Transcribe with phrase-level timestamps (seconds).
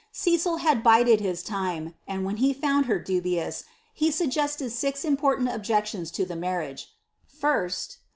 [0.11, 3.63] Cecil had bided his time; and when he found her dubiow
[3.93, 6.89] he suggested six important objections to the marriage.*
[7.39, 7.97] 1st.